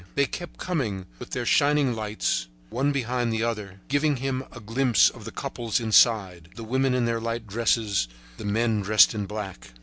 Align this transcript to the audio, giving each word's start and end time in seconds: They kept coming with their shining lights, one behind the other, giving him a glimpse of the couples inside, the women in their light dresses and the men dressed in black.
They 0.15 0.25
kept 0.25 0.57
coming 0.57 1.05
with 1.19 1.29
their 1.29 1.45
shining 1.45 1.93
lights, 1.93 2.47
one 2.71 2.91
behind 2.91 3.31
the 3.31 3.43
other, 3.43 3.81
giving 3.87 4.15
him 4.15 4.43
a 4.51 4.59
glimpse 4.59 5.11
of 5.11 5.25
the 5.25 5.31
couples 5.31 5.79
inside, 5.79 6.49
the 6.55 6.63
women 6.63 6.95
in 6.95 7.05
their 7.05 7.21
light 7.21 7.45
dresses 7.45 8.07
and 8.31 8.39
the 8.39 8.51
men 8.51 8.81
dressed 8.81 9.13
in 9.13 9.27
black. 9.27 9.67